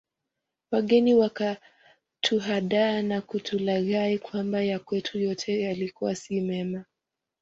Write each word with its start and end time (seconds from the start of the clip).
Wageni 0.71 1.13
wakatuhadaa 1.15 3.01
na 3.01 3.21
kutulaghai 3.21 4.19
kwamba 4.19 4.63
ya 4.63 4.79
kwetu 4.79 5.19
yote 5.19 5.61
yalikuwa 5.61 6.15
si 6.15 6.41
mema 6.41 6.85